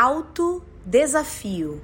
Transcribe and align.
alto 0.00 0.62
desafio. 0.86 1.78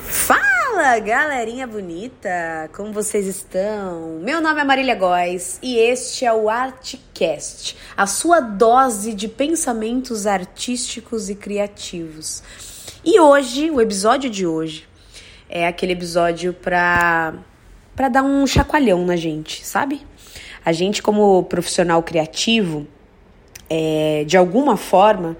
Fala, 0.00 0.96
galerinha 1.00 1.66
bonita! 1.66 2.70
Como 2.72 2.92
vocês 2.92 3.26
estão? 3.26 4.20
Meu 4.22 4.40
nome 4.40 4.60
é 4.60 4.64
Marília 4.64 4.94
Góes 4.94 5.58
e 5.60 5.76
este 5.76 6.24
é 6.24 6.32
o 6.32 6.48
Artcast, 6.48 7.76
a 7.96 8.06
sua 8.06 8.38
dose 8.38 9.12
de 9.12 9.26
pensamentos 9.26 10.24
artísticos 10.24 11.28
e 11.28 11.34
criativos. 11.34 12.44
E 13.04 13.18
hoje, 13.18 13.72
o 13.72 13.80
episódio 13.80 14.30
de 14.30 14.46
hoje, 14.46 14.86
é 15.48 15.66
aquele 15.66 15.94
episódio 15.94 16.54
pra, 16.54 17.34
pra 17.96 18.08
dar 18.08 18.22
um 18.22 18.46
chacoalhão 18.46 19.04
na 19.04 19.16
gente, 19.16 19.66
sabe? 19.66 20.06
A 20.64 20.70
gente, 20.70 21.02
como 21.02 21.42
profissional 21.42 22.00
criativo, 22.04 22.86
é, 23.68 24.24
de 24.26 24.36
alguma 24.36 24.76
forma, 24.76 25.36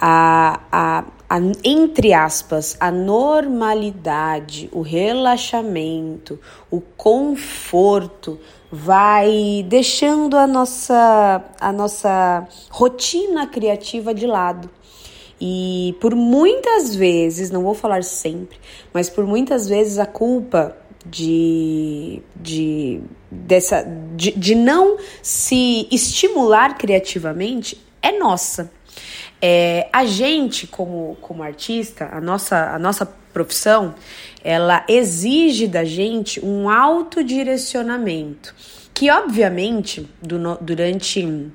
a, 0.00 0.60
a, 0.72 1.04
a, 1.28 1.38
entre 1.62 2.12
aspas, 2.12 2.76
a 2.80 2.90
normalidade, 2.90 4.68
o 4.72 4.80
relaxamento, 4.80 6.38
o 6.70 6.80
conforto 6.80 8.40
vai 8.72 9.64
deixando 9.68 10.36
a 10.36 10.46
nossa, 10.46 11.44
a 11.60 11.72
nossa 11.72 12.46
rotina 12.70 13.46
criativa 13.46 14.14
de 14.14 14.26
lado. 14.26 14.70
E 15.40 15.96
por 16.00 16.14
muitas 16.14 16.94
vezes, 16.94 17.50
não 17.50 17.62
vou 17.62 17.74
falar 17.74 18.04
sempre, 18.04 18.58
mas 18.92 19.08
por 19.08 19.26
muitas 19.26 19.68
vezes 19.68 19.98
a 19.98 20.06
culpa 20.06 20.76
de, 21.06 22.22
de, 22.36 23.00
dessa, 23.30 23.82
de, 24.16 24.32
de 24.32 24.54
não 24.54 24.98
se 25.22 25.88
estimular 25.90 26.76
criativamente 26.76 27.80
é 28.02 28.18
nossa. 28.18 28.70
É, 29.40 29.88
a 29.92 30.04
gente, 30.04 30.66
como, 30.66 31.16
como 31.20 31.42
artista, 31.42 32.10
a 32.12 32.20
nossa, 32.20 32.74
a 32.74 32.78
nossa 32.78 33.06
profissão, 33.32 33.94
ela 34.44 34.84
exige 34.88 35.66
da 35.66 35.84
gente 35.84 36.44
um 36.44 36.68
autodirecionamento, 36.68 38.54
que 38.92 39.10
obviamente 39.10 40.08
do, 40.20 40.58
durante 40.60 41.50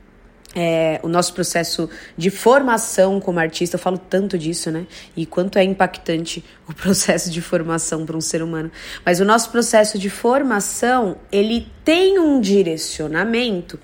é, 0.55 1.01
o 1.03 1.09
nosso 1.09 1.33
processo 1.33 1.89
de 2.17 2.29
formação 2.29 3.19
como 3.19 3.39
artista, 3.39 3.75
eu 3.75 3.79
falo 3.79 3.97
tanto 3.97 4.37
disso, 4.37 4.71
né? 4.71 4.87
E 5.15 5.25
quanto 5.25 5.59
é 5.59 5.63
impactante 5.63 6.43
o 6.67 6.73
processo 6.73 7.29
de 7.29 7.41
formação 7.41 8.05
para 8.05 8.15
um 8.15 8.21
ser 8.21 8.41
humano. 8.41 8.71
Mas 9.05 9.19
o 9.19 9.25
nosso 9.25 9.51
processo 9.51 9.99
de 9.99 10.09
formação, 10.09 11.17
ele 11.29 11.67
tem 11.83 12.17
um 12.17 12.39
direcionamento 12.39 13.77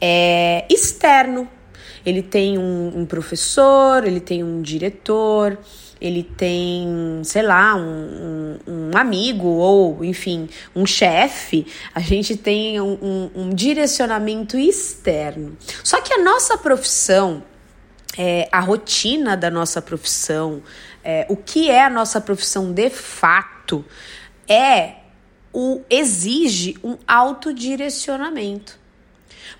é, 0.00 0.64
externo. 0.70 1.48
Ele 2.06 2.22
tem 2.22 2.58
um, 2.58 2.92
um 3.00 3.06
professor, 3.06 4.06
ele 4.06 4.20
tem 4.20 4.44
um 4.44 4.60
diretor, 4.60 5.58
ele 6.04 6.22
tem, 6.22 7.22
sei 7.24 7.40
lá, 7.40 7.74
um, 7.74 8.58
um, 8.68 8.90
amigo 8.94 9.48
ou, 9.48 10.04
enfim, 10.04 10.50
um 10.76 10.84
chefe, 10.84 11.66
a 11.94 12.00
gente 12.00 12.36
tem 12.36 12.78
um, 12.78 13.30
um, 13.34 13.48
direcionamento 13.54 14.58
externo. 14.58 15.56
Só 15.82 16.02
que 16.02 16.12
a 16.12 16.22
nossa 16.22 16.58
profissão, 16.58 17.42
é, 18.18 18.46
a 18.52 18.60
rotina 18.60 19.34
da 19.34 19.50
nossa 19.50 19.80
profissão, 19.80 20.62
é, 21.02 21.24
o 21.30 21.36
que 21.36 21.70
é 21.70 21.82
a 21.82 21.88
nossa 21.88 22.20
profissão 22.20 22.70
de 22.70 22.90
fato, 22.90 23.82
é 24.46 24.96
o 25.54 25.80
exige 25.88 26.76
um 26.84 26.98
autodirecionamento. 27.08 28.78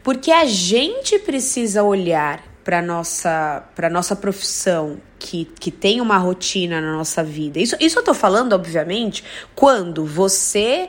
Porque 0.03 0.31
a 0.31 0.45
gente 0.45 1.19
precisa 1.21 1.83
olhar 1.83 2.54
para 2.65 2.81
nossa 2.81 3.63
para 3.77 3.91
nossa 3.91 4.17
profissão 4.17 4.99
que, 5.19 5.45
que 5.45 5.71
tem 5.71 6.01
uma 6.01 6.19
rotina 6.19 6.81
na 6.81 6.93
nossa 6.93 7.23
vida. 7.23 7.59
Isso, 7.59 7.77
isso 7.79 7.99
eu 7.99 8.03
tô 8.03 8.15
falando, 8.15 8.55
obviamente, 8.55 9.23
quando 9.55 10.05
você 10.05 10.89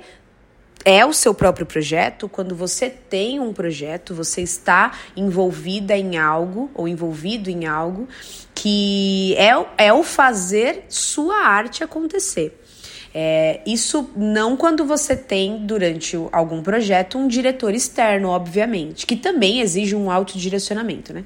é 0.86 1.04
o 1.06 1.12
seu 1.12 1.34
próprio 1.34 1.66
projeto, 1.66 2.30
quando 2.30 2.56
você 2.56 2.90
tem 2.90 3.40
um 3.40 3.52
projeto, 3.52 4.14
você 4.14 4.42
está 4.42 4.92
envolvida 5.18 5.98
em 5.98 6.18
algo 6.18 6.70
ou 6.76 6.88
envolvido 6.88 7.50
em 7.50 7.66
algo 7.66 8.08
que 8.54 9.36
é, 9.36 9.86
é 9.88 9.92
o 9.92 10.04
fazer 10.04 10.86
sua 10.88 11.38
arte 11.38 11.84
acontecer. 11.84 12.62
É, 13.18 13.62
isso 13.66 14.10
não 14.14 14.58
quando 14.58 14.84
você 14.84 15.16
tem, 15.16 15.66
durante 15.66 16.18
algum 16.34 16.62
projeto, 16.62 17.18
um 17.18 17.30
diretor 17.30 17.74
externo, 17.74 18.28
obviamente, 18.28 19.06
que 19.06 19.16
também 19.16 19.62
exige 19.62 19.96
um 19.96 20.12
autodirecionamento, 20.12 21.14
né? 21.14 21.24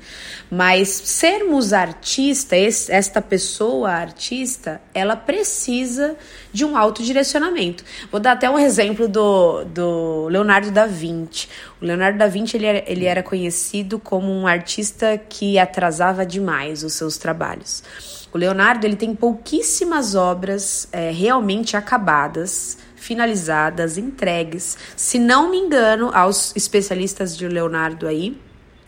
Mas 0.51 0.89
sermos 0.89 1.73
artista, 1.73 2.55
esta 2.55 3.23
pessoa 3.23 3.89
artista, 3.89 4.79
ela 4.94 5.16
precisa 5.16 6.16
de 6.51 6.65
um 6.65 6.77
autodirecionamento. 6.77 7.83
Vou 8.11 8.19
dar 8.19 8.33
até 8.33 8.49
um 8.49 8.57
exemplo 8.57 9.07
do, 9.07 9.63
do 9.65 10.27
Leonardo 10.29 10.71
da 10.71 10.85
Vinci. 10.85 11.47
O 11.81 11.85
Leonardo 11.85 12.17
da 12.17 12.27
Vinci 12.27 12.57
ele 12.57 12.65
era, 12.65 12.83
ele 12.87 13.05
era 13.05 13.23
conhecido 13.23 13.99
como 13.99 14.31
um 14.31 14.47
artista 14.47 15.17
que 15.17 15.59
atrasava 15.59 16.25
demais 16.25 16.83
os 16.83 16.93
seus 16.93 17.17
trabalhos. 17.17 17.83
O 18.31 18.37
Leonardo 18.37 18.85
ele 18.85 18.95
tem 18.95 19.15
pouquíssimas 19.15 20.13
obras 20.13 20.87
é, 20.91 21.09
realmente 21.11 21.75
acabadas, 21.75 22.77
finalizadas, 22.95 23.97
entregues. 23.97 24.77
Se 24.95 25.17
não 25.17 25.49
me 25.49 25.57
engano, 25.57 26.11
aos 26.13 26.55
especialistas 26.55 27.35
de 27.35 27.47
Leonardo 27.47 28.07
aí, 28.07 28.37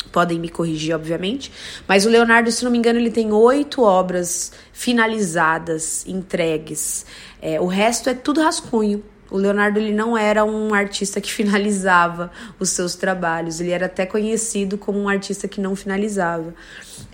podem 0.02 0.40
me 0.40 0.50
corrigir, 0.50 0.96
obviamente, 0.96 1.52
mas 1.88 2.06
o 2.06 2.10
Leonardo, 2.10 2.52
se 2.52 2.64
não 2.64 2.72
me 2.72 2.78
engano, 2.78 3.00
ele 3.00 3.12
tem 3.12 3.32
oito 3.32 3.84
obras 3.84 4.52
finalizadas, 4.74 6.06
entregues. 6.08 7.06
É, 7.42 7.60
o 7.60 7.66
resto 7.66 8.10
é 8.10 8.14
tudo 8.14 8.42
rascunho. 8.42 9.04
O 9.30 9.38
Leonardo 9.38 9.80
ele 9.80 9.94
não 9.94 10.18
era 10.18 10.44
um 10.44 10.74
artista 10.74 11.22
que 11.22 11.32
finalizava 11.32 12.32
os 12.60 12.70
seus 12.70 12.96
trabalhos, 12.96 13.62
ele 13.62 13.72
era 13.72 13.86
até 13.86 14.06
conhecido 14.06 14.78
como 14.78 15.00
um 15.00 15.08
artista 15.08 15.48
que 15.48 15.62
não 15.62 15.76
finalizava. 15.76 16.54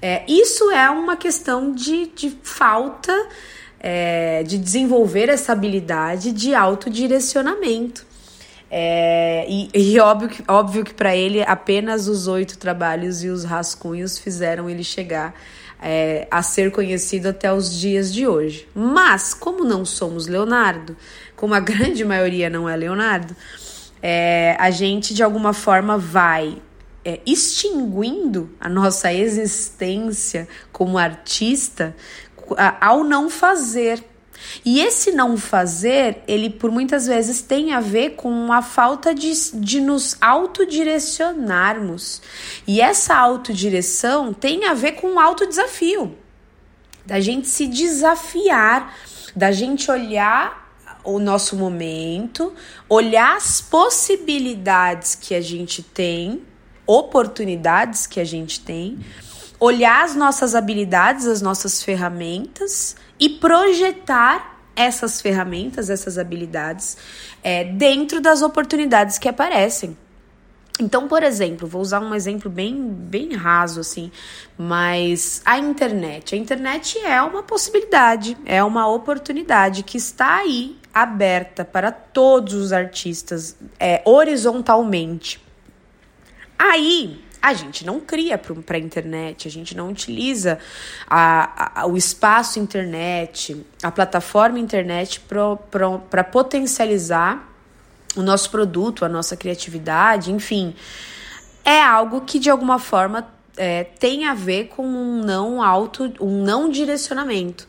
É, 0.01 0.23
isso 0.27 0.71
é 0.71 0.89
uma 0.89 1.15
questão 1.15 1.71
de, 1.73 2.07
de 2.07 2.35
falta 2.41 3.13
é, 3.79 4.43
de 4.43 4.57
desenvolver 4.57 5.29
essa 5.29 5.51
habilidade 5.51 6.31
de 6.31 6.55
autodirecionamento. 6.55 8.06
É, 8.69 9.45
e, 9.47 9.69
e 9.73 9.99
óbvio 9.99 10.29
que, 10.29 10.43
óbvio 10.47 10.83
que 10.83 10.93
para 10.93 11.15
ele 11.15 11.41
apenas 11.41 12.07
os 12.07 12.27
oito 12.27 12.57
trabalhos 12.57 13.23
e 13.23 13.29
os 13.29 13.43
rascunhos 13.45 14.17
fizeram 14.17 14.69
ele 14.69 14.83
chegar 14.83 15.33
é, 15.81 16.27
a 16.29 16.41
ser 16.41 16.71
conhecido 16.71 17.27
até 17.27 17.51
os 17.53 17.71
dias 17.79 18.13
de 18.13 18.27
hoje. 18.27 18.67
Mas, 18.73 19.33
como 19.33 19.63
não 19.63 19.85
somos 19.85 20.27
Leonardo, 20.27 20.97
como 21.35 21.53
a 21.53 21.59
grande 21.61 22.03
maioria 22.03 22.49
não 22.49 22.67
é 22.67 22.75
Leonardo, 22.75 23.35
é, 24.01 24.55
a 24.59 24.69
gente 24.69 25.13
de 25.13 25.23
alguma 25.23 25.53
forma 25.53 25.97
vai 25.97 26.61
é, 27.03 27.19
extinguindo 27.25 28.49
a 28.59 28.67
nossa 28.67 29.13
existência 29.13 30.47
como 30.71 30.97
artista 30.97 31.95
ao 32.79 33.03
não 33.03 33.29
fazer 33.29 34.03
e 34.63 34.79
esse 34.79 35.11
não 35.11 35.37
fazer, 35.37 36.23
ele 36.27 36.49
por 36.49 36.71
muitas 36.71 37.07
vezes 37.07 37.41
tem 37.41 37.73
a 37.73 37.79
ver 37.79 38.11
com 38.11 38.51
a 38.51 38.61
falta 38.61 39.13
de, 39.13 39.31
de 39.53 39.79
nos 39.79 40.17
autodirecionarmos. 40.21 42.21
E 42.65 42.81
essa 42.81 43.15
autodireção 43.15 44.33
tem 44.33 44.65
a 44.65 44.73
ver 44.73 44.93
com 44.93 45.15
o 45.15 45.19
autodesafio, 45.19 46.15
da 47.05 47.19
gente 47.19 47.47
se 47.47 47.67
desafiar, 47.67 48.95
da 49.35 49.51
gente 49.51 49.89
olhar 49.89 50.67
o 51.03 51.19
nosso 51.19 51.55
momento, 51.55 52.53
olhar 52.89 53.37
as 53.37 53.61
possibilidades 53.61 55.15
que 55.15 55.33
a 55.33 55.39
gente 55.39 55.81
tem, 55.81 56.43
oportunidades 56.85 58.05
que 58.05 58.19
a 58.19 58.25
gente 58.25 58.59
tem, 58.59 58.99
olhar 59.59 60.03
as 60.03 60.15
nossas 60.15 60.53
habilidades, 60.53 61.25
as 61.25 61.41
nossas 61.41 61.81
ferramentas 61.81 62.95
e 63.19 63.29
projetar 63.29 64.57
essas 64.75 65.19
ferramentas, 65.19 65.89
essas 65.89 66.17
habilidades 66.17 66.97
é, 67.43 67.63
dentro 67.63 68.21
das 68.21 68.41
oportunidades 68.41 69.17
que 69.17 69.27
aparecem. 69.27 69.97
Então, 70.79 71.07
por 71.07 71.23
exemplo, 71.23 71.67
vou 71.67 71.81
usar 71.81 71.99
um 71.99 72.13
exemplo 72.13 72.51
bem, 72.51 72.75
bem 72.87 73.33
raso 73.33 73.79
assim, 73.79 74.11
mas 74.55 75.41
a 75.43 75.57
internet. 75.57 76.35
A 76.35 76.37
internet 76.37 76.99
é 76.99 77.19
uma 77.23 77.41
possibilidade, 77.41 78.37
é 78.45 78.63
uma 78.63 78.87
oportunidade 78.87 79.81
que 79.81 79.97
está 79.97 80.35
aí 80.37 80.77
aberta 80.93 81.65
para 81.65 81.91
todos 81.91 82.53
os 82.53 82.71
artistas 82.71 83.57
é, 83.79 84.03
horizontalmente. 84.05 85.41
Aí 86.59 87.23
a 87.41 87.53
gente 87.53 87.85
não 87.85 87.99
cria 87.99 88.37
para 88.37 88.77
a 88.77 88.79
internet, 88.79 89.47
a 89.47 89.51
gente 89.51 89.75
não 89.75 89.89
utiliza 89.89 90.59
a, 91.07 91.81
a, 91.81 91.87
o 91.87 91.95
espaço 91.95 92.59
internet, 92.59 93.65
a 93.81 93.91
plataforma 93.91 94.59
internet 94.59 95.21
para 95.21 96.23
potencializar 96.23 97.47
o 98.15 98.21
nosso 98.21 98.49
produto, 98.49 99.05
a 99.05 99.09
nossa 99.09 99.37
criatividade, 99.37 100.31
enfim. 100.31 100.75
É 101.63 101.81
algo 101.81 102.21
que 102.21 102.39
de 102.39 102.49
alguma 102.49 102.79
forma 102.79 103.27
é, 103.55 103.83
tem 103.83 104.25
a 104.25 104.33
ver 104.33 104.67
com 104.67 104.85
um 104.85 105.23
não 105.23 105.61
auto, 105.61 106.13
um 106.19 106.43
não 106.43 106.69
direcionamento, 106.69 107.67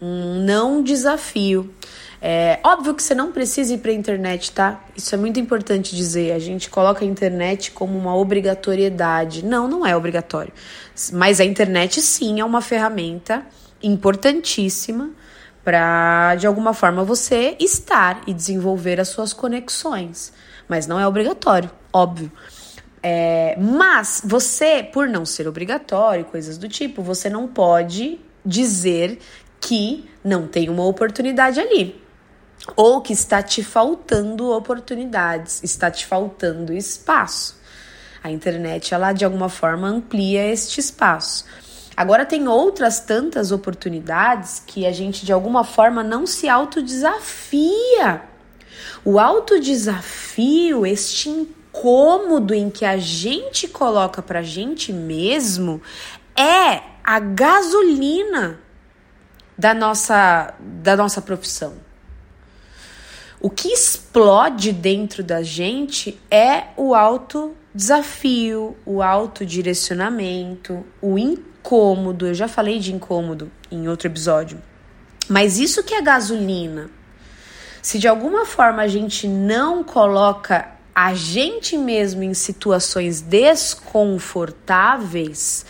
um 0.00 0.40
não 0.44 0.82
desafio. 0.82 1.72
É 2.20 2.58
óbvio 2.64 2.94
que 2.94 3.02
você 3.02 3.14
não 3.14 3.32
precisa 3.32 3.74
ir 3.74 3.78
para 3.78 3.90
a 3.90 3.94
internet, 3.94 4.52
tá? 4.52 4.82
Isso 4.96 5.14
é 5.14 5.18
muito 5.18 5.38
importante 5.38 5.94
dizer. 5.94 6.32
A 6.32 6.38
gente 6.38 6.70
coloca 6.70 7.04
a 7.04 7.08
internet 7.08 7.70
como 7.70 7.98
uma 7.98 8.16
obrigatoriedade. 8.16 9.44
Não, 9.44 9.68
não 9.68 9.86
é 9.86 9.96
obrigatório. 9.96 10.52
Mas 11.12 11.40
a 11.40 11.44
internet 11.44 12.00
sim 12.00 12.40
é 12.40 12.44
uma 12.44 12.60
ferramenta 12.60 13.44
importantíssima 13.82 15.10
para 15.62 16.34
de 16.36 16.46
alguma 16.46 16.74
forma 16.74 17.04
você 17.04 17.56
estar 17.58 18.22
e 18.26 18.34
desenvolver 18.34 19.00
as 19.00 19.08
suas 19.08 19.32
conexões. 19.32 20.32
Mas 20.68 20.86
não 20.86 20.98
é 20.98 21.06
obrigatório, 21.06 21.70
óbvio. 21.92 22.30
É, 23.02 23.54
mas 23.60 24.22
você, 24.24 24.82
por 24.82 25.06
não 25.08 25.26
ser 25.26 25.46
obrigatório, 25.46 26.24
coisas 26.24 26.56
do 26.56 26.68
tipo, 26.68 27.02
você 27.02 27.28
não 27.28 27.46
pode 27.46 28.18
dizer 28.44 29.18
que 29.60 30.08
não 30.22 30.46
tem 30.46 30.70
uma 30.70 30.84
oportunidade 30.84 31.60
ali 31.60 32.03
ou 32.76 33.00
que 33.00 33.12
está 33.12 33.42
te 33.42 33.62
faltando 33.62 34.50
oportunidades, 34.50 35.62
está 35.62 35.90
te 35.90 36.06
faltando 36.06 36.72
espaço. 36.72 37.56
A 38.22 38.30
internet, 38.30 38.94
ela 38.94 39.12
de 39.12 39.24
alguma 39.24 39.48
forma 39.48 39.86
amplia 39.86 40.46
este 40.46 40.80
espaço. 40.80 41.44
Agora 41.96 42.24
tem 42.24 42.48
outras 42.48 43.00
tantas 43.00 43.52
oportunidades 43.52 44.62
que 44.66 44.86
a 44.86 44.92
gente 44.92 45.24
de 45.24 45.32
alguma 45.32 45.62
forma 45.62 46.02
não 46.02 46.26
se 46.26 46.48
autodesafia. 46.48 48.22
O 49.04 49.20
autodesafio, 49.20 50.86
este 50.86 51.28
incômodo 51.28 52.54
em 52.54 52.70
que 52.70 52.84
a 52.84 52.96
gente 52.96 53.68
coloca 53.68 54.22
pra 54.22 54.42
gente 54.42 54.92
mesmo, 54.92 55.80
é 56.34 56.80
a 57.04 57.20
gasolina 57.20 58.58
da 59.56 59.74
nossa, 59.74 60.54
da 60.58 60.96
nossa 60.96 61.20
profissão. 61.20 61.83
O 63.40 63.50
que 63.50 63.68
explode 63.68 64.72
dentro 64.72 65.22
da 65.22 65.42
gente 65.42 66.18
é 66.30 66.64
o 66.76 66.94
auto 66.94 67.54
desafio, 67.74 68.76
o 68.86 69.02
autodirecionamento, 69.02 70.86
o 71.02 71.18
incômodo. 71.18 72.26
Eu 72.26 72.34
já 72.34 72.48
falei 72.48 72.78
de 72.78 72.94
incômodo 72.94 73.50
em 73.70 73.86
outro 73.88 74.08
episódio. 74.08 74.62
Mas 75.28 75.58
isso 75.58 75.82
que 75.82 75.94
é 75.94 76.02
gasolina. 76.02 76.88
Se 77.82 77.98
de 77.98 78.08
alguma 78.08 78.46
forma 78.46 78.80
a 78.82 78.88
gente 78.88 79.28
não 79.28 79.84
coloca 79.84 80.70
a 80.94 81.12
gente 81.12 81.76
mesmo 81.76 82.22
em 82.22 82.32
situações 82.32 83.20
desconfortáveis, 83.20 85.66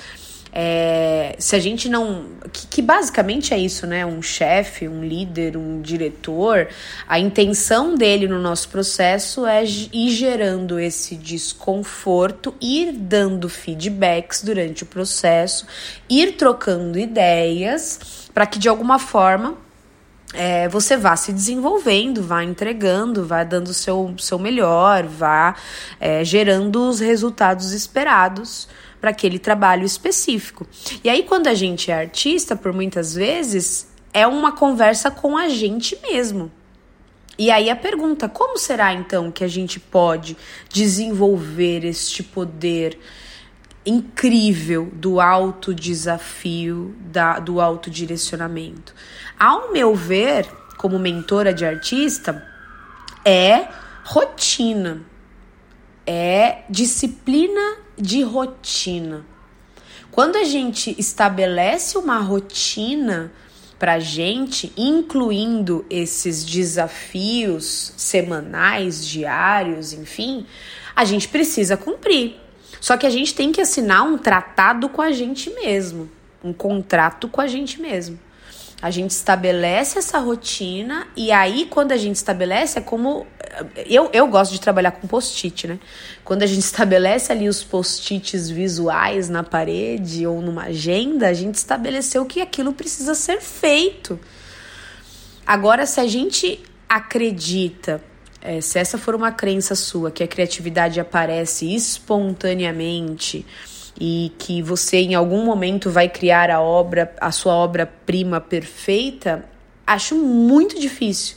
é, 0.57 1.35
se 1.37 1.57
a 1.57 1.59
gente 1.59 1.89
não. 1.89 2.27
Que, 2.53 2.69
que, 2.69 2.81
basicamente 2.81 3.53
é 3.53 3.59
isso, 3.59 3.89
né? 3.89 4.07
Um 4.07 4.23
chefe, 4.23 4.87
um 4.87 5.03
líder, 5.03 5.57
um 5.57 5.83
diretor, 5.83 6.69
a 7.09 7.19
intenção 7.19 7.97
dele 7.97 8.29
no 8.29 8.39
nosso 8.39 8.69
processo 8.69 9.45
é 9.45 9.65
ir 9.65 10.11
gerando 10.11 10.79
esse 10.79 11.17
desconforto, 11.17 12.55
ir 12.61 12.93
dando 12.93 13.49
feedbacks 13.49 14.45
durante 14.45 14.85
o 14.85 14.87
processo, 14.87 15.67
ir 16.09 16.37
trocando 16.37 17.01
ideias, 17.01 18.29
para 18.33 18.47
que 18.47 18.61
de 18.61 18.69
alguma 18.69 19.01
forma 19.01 19.59
é, 20.33 20.69
você 20.69 20.97
vá 20.97 21.17
se 21.17 21.33
desenvolvendo, 21.33 22.23
vá 22.23 22.45
entregando, 22.45 23.27
vá 23.27 23.43
dando 23.43 23.69
o 23.69 23.75
seu, 23.75 24.15
seu 24.19 24.39
melhor, 24.39 25.03
vá 25.03 25.57
é, 25.99 26.25
gerando 26.25 26.89
os 26.89 27.01
resultados 27.01 27.73
esperados 27.73 28.69
para 29.05 29.11
aquele 29.11 29.39
trabalho 29.39 29.85
específico. 29.85 30.67
E 31.05 31.11
aí, 31.11 31.25
quando 31.25 31.47
a 31.47 31.53
gente 31.53 31.91
é 31.91 31.95
artista, 31.95 32.57
por 32.57 32.73
muitas 32.73 33.15
vezes, 33.15 33.87
é 34.15 34.27
uma 34.27 34.53
conversa 34.53 35.11
com 35.11 35.37
a 35.37 35.47
gente 35.47 35.95
mesmo. 36.01 36.51
E 37.39 37.51
aí 37.51 37.69
a 37.69 37.77
pergunta: 37.77 38.31
como 38.31 38.57
será 38.57 38.95
então 38.95 39.31
que 39.31 39.45
a 39.45 39.49
gente 39.49 39.79
pode 39.79 40.39
desenvolver 40.71 41.85
este 41.85 42.23
poder 42.23 42.99
incrível 43.85 44.89
do 44.95 45.21
autodesafio, 45.21 46.97
da, 47.01 47.39
do 47.39 47.61
autodirecionamento? 47.61 48.95
Ao 49.39 49.71
meu 49.71 49.95
ver, 49.95 50.49
como 50.79 50.99
mentora 50.99 51.53
de 51.53 51.67
artista, 51.67 52.43
é 53.23 53.69
rotina, 54.03 55.03
é 56.07 56.63
disciplina 56.69 57.79
de 57.97 58.23
rotina. 58.23 59.25
Quando 60.11 60.37
a 60.37 60.45
gente 60.45 60.95
estabelece 60.99 61.99
uma 61.99 62.19
rotina 62.19 63.33
para 63.79 63.99
gente, 63.99 64.73
incluindo 64.77 65.85
esses 65.91 66.45
desafios 66.45 67.93
semanais, 67.97 69.07
diários, 69.07 69.93
enfim, 69.93 70.47
a 70.95 71.05
gente 71.05 71.29
precisa 71.29 71.77
cumprir. 71.77 72.37
Só 72.81 72.97
que 72.97 73.07
a 73.07 73.11
gente 73.11 73.35
tem 73.35 73.51
que 73.51 73.61
assinar 73.61 74.05
um 74.05 74.17
tratado 74.17 74.89
com 74.89 75.03
a 75.03 75.11
gente 75.11 75.51
mesmo, 75.51 76.11
um 76.43 76.53
contrato 76.53 77.29
com 77.29 77.41
a 77.41 77.47
gente 77.47 77.81
mesmo. 77.81 78.19
A 78.85 78.91
gente 78.91 79.13
estabelece 79.13 79.99
essa 79.99 80.19
rotina 80.19 81.07
e 81.17 81.33
aí 81.33 81.65
quando 81.71 81.93
a 81.93 81.97
gente 81.97 82.17
estabelece 82.17 82.79
é 82.79 82.83
como 82.83 83.27
eu, 83.87 84.11
eu 84.13 84.27
gosto 84.27 84.53
de 84.53 84.61
trabalhar 84.61 84.91
com 84.91 85.09
post-it, 85.09 85.67
né? 85.67 85.79
Quando 86.23 86.43
a 86.43 86.47
gente 86.47 86.61
estabelece 86.69 87.33
ali 87.33 87.49
os 87.49 87.65
post-its 87.65 88.51
visuais 88.51 89.31
na 89.31 89.43
parede 89.43 90.27
ou 90.27 90.43
numa 90.43 90.65
agenda, 90.65 91.29
a 91.29 91.33
gente 91.33 91.55
estabeleceu 91.55 92.27
que 92.27 92.43
aquilo 92.43 92.75
precisa 92.75 93.15
ser 93.15 93.41
feito. 93.41 94.21
Agora, 95.47 95.87
se 95.87 95.99
a 95.99 96.07
gente 96.07 96.63
acredita, 96.87 98.03
é, 98.39 98.61
se 98.61 98.79
essa 98.79 98.99
for 98.99 99.15
uma 99.15 99.33
crença 99.33 99.75
sua, 99.75 100.11
que 100.11 100.23
a 100.23 100.29
criatividade 100.29 101.01
aparece 101.01 101.75
espontaneamente, 101.75 103.47
e 103.99 104.33
que 104.39 104.61
você 104.63 104.99
em 104.99 105.15
algum 105.15 105.45
momento 105.45 105.91
vai 105.91 106.09
criar 106.09 106.51
a 106.51 106.61
obra, 106.61 107.15
a 107.21 107.31
sua 107.31 107.55
obra-prima 107.55 108.41
perfeita, 108.41 109.45
acho 109.87 110.15
muito 110.17 110.79
difícil. 110.79 111.37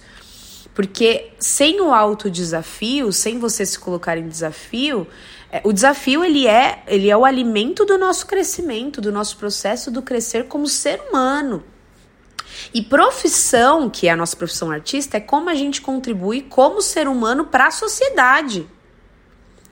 Porque 0.73 1.31
sem 1.39 1.81
o 1.81 1.91
autodesafio, 1.91 3.11
sem 3.11 3.39
você 3.39 3.65
se 3.65 3.79
colocar 3.79 4.17
em 4.17 4.27
desafio, 4.27 5.07
é, 5.51 5.61
o 5.63 5.71
desafio 5.71 6.23
ele 6.23 6.45
é, 6.45 6.83
ele 6.87 7.09
é 7.09 7.17
o 7.17 7.25
alimento 7.25 7.85
do 7.85 7.97
nosso 7.97 8.27
crescimento, 8.27 9.01
do 9.01 9.11
nosso 9.11 9.37
processo 9.37 9.89
do 9.89 10.01
crescer 10.01 10.45
como 10.45 10.67
ser 10.67 11.01
humano. 11.09 11.63
E 12.73 12.81
profissão, 12.81 13.89
que 13.89 14.07
é 14.07 14.11
a 14.11 14.15
nossa 14.15 14.35
profissão 14.35 14.71
artista, 14.71 15.17
é 15.17 15.19
como 15.19 15.49
a 15.49 15.55
gente 15.55 15.81
contribui 15.81 16.41
como 16.41 16.81
ser 16.81 17.07
humano 17.07 17.45
para 17.45 17.67
a 17.67 17.71
sociedade. 17.71 18.67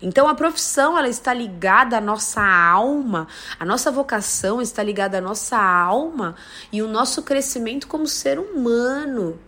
Então 0.02 0.28
a 0.28 0.36
profissão 0.36 0.98
ela 0.98 1.08
está 1.08 1.34
ligada 1.34 1.98
à 1.98 2.02
nossa 2.02 2.42
alma, 2.42 3.28
a 3.60 3.66
nossa 3.66 3.90
vocação 3.90 4.62
está 4.62 4.84
ligada 4.84 5.18
à 5.18 5.22
nossa 5.22 5.58
alma 5.58 6.36
e 6.72 6.82
o 6.82 6.88
nosso 6.88 7.24
crescimento 7.24 7.88
como 7.88 8.06
ser 8.08 8.38
humano, 8.38 9.40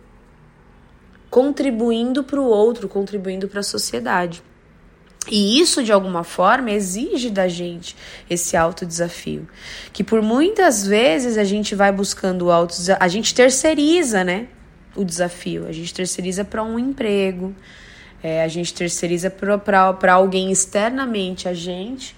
contribuindo 1.30 2.24
para 2.24 2.40
o 2.40 2.44
outro, 2.44 2.88
contribuindo 2.88 3.46
para 3.46 3.60
a 3.60 3.62
sociedade. 3.62 4.42
E 5.30 5.60
isso, 5.60 5.82
de 5.82 5.92
alguma 5.92 6.24
forma, 6.24 6.70
exige 6.70 7.28
da 7.28 7.48
gente 7.48 7.94
esse 8.30 8.56
alto 8.56 8.86
desafio. 8.86 9.46
Que 9.92 10.02
por 10.02 10.22
muitas 10.22 10.86
vezes 10.86 11.36
a 11.36 11.44
gente 11.44 11.74
vai 11.74 11.92
buscando 11.92 12.46
o 12.46 12.50
alto 12.50 12.74
a 12.98 13.08
gente 13.08 13.34
terceiriza, 13.34 14.24
né? 14.24 14.48
O 14.96 15.04
desafio. 15.04 15.66
A 15.66 15.72
gente 15.72 15.92
terceiriza 15.92 16.44
para 16.44 16.62
um 16.62 16.78
emprego, 16.78 17.54
é, 18.22 18.42
a 18.42 18.48
gente 18.48 18.74
terceiriza 18.74 19.30
para 19.30 20.12
alguém 20.12 20.50
externamente 20.50 21.48
a 21.48 21.54
gente, 21.54 22.16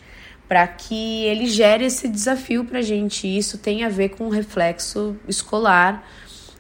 para 0.49 0.67
que 0.67 1.25
ele 1.25 1.47
gere 1.47 1.85
esse 1.85 2.09
desafio 2.09 2.65
para 2.65 2.81
a 2.81 2.83
gente. 2.83 3.27
Isso 3.27 3.59
tem 3.59 3.85
a 3.85 3.89
ver 3.89 4.11
com 4.11 4.27
o 4.27 4.31
reflexo 4.31 5.17
escolar, 5.29 6.05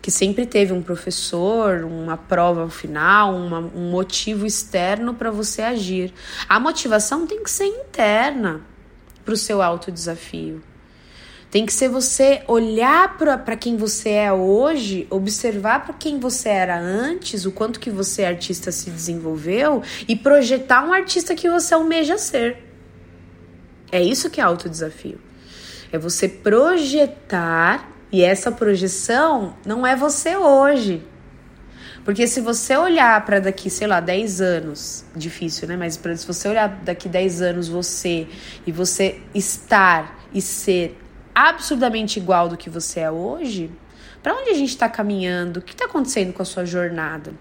que 0.00 0.10
sempre 0.10 0.46
teve 0.46 0.72
um 0.72 0.82
professor, 0.82 1.84
uma 1.84 2.16
prova 2.16 2.70
final, 2.70 3.34
uma, 3.34 3.58
um 3.58 3.90
motivo 3.90 4.46
externo 4.46 5.14
para 5.14 5.30
você 5.30 5.62
agir. 5.62 6.12
A 6.48 6.60
motivação 6.60 7.26
tem 7.26 7.42
que 7.42 7.50
ser 7.50 7.66
interna 7.66 8.60
para 9.24 9.34
o 9.34 9.36
seu 9.36 9.60
autodesafio. 9.60 10.62
Tem 11.50 11.66
que 11.66 11.72
ser 11.72 11.88
você 11.88 12.42
olhar 12.46 13.18
para 13.18 13.56
quem 13.56 13.76
você 13.76 14.10
é 14.10 14.32
hoje, 14.32 15.06
observar 15.10 15.84
para 15.84 15.94
quem 15.94 16.20
você 16.20 16.48
era 16.48 16.78
antes, 16.78 17.44
o 17.44 17.50
quanto 17.50 17.80
que 17.80 17.90
você 17.90 18.24
artista 18.24 18.70
se 18.70 18.88
desenvolveu 18.88 19.82
e 20.06 20.14
projetar 20.14 20.86
um 20.86 20.92
artista 20.92 21.34
que 21.34 21.50
você 21.50 21.74
almeja 21.74 22.16
ser. 22.16 22.64
É 23.90 24.00
isso 24.00 24.30
que 24.30 24.40
é 24.40 24.44
autodesafio. 24.44 25.20
É 25.90 25.98
você 25.98 26.28
projetar 26.28 27.90
e 28.12 28.22
essa 28.22 28.52
projeção 28.52 29.56
não 29.66 29.84
é 29.84 29.96
você 29.96 30.36
hoje. 30.36 31.04
Porque 32.04 32.28
se 32.28 32.40
você 32.40 32.76
olhar 32.76 33.24
para 33.26 33.40
daqui, 33.40 33.68
sei 33.68 33.88
lá, 33.88 33.98
10 33.98 34.40
anos, 34.40 35.04
difícil, 35.16 35.66
né? 35.66 35.76
Mas 35.76 36.00
se 36.16 36.26
você 36.26 36.48
olhar 36.48 36.68
daqui 36.84 37.08
10 37.08 37.42
anos 37.42 37.68
você 37.68 38.28
e 38.64 38.70
você 38.70 39.20
estar 39.34 40.18
e 40.32 40.40
ser 40.40 40.96
absurdamente 41.48 42.18
igual 42.18 42.48
do 42.48 42.56
que 42.56 42.68
você 42.68 43.00
é 43.00 43.10
hoje, 43.10 43.70
para 44.22 44.34
onde 44.34 44.50
a 44.50 44.54
gente 44.54 44.70
está 44.70 44.88
caminhando? 44.88 45.60
O 45.60 45.62
que 45.62 45.72
está 45.72 45.86
acontecendo 45.86 46.32
com 46.32 46.42
a 46.42 46.44
sua 46.44 46.64
jornada? 46.66 47.32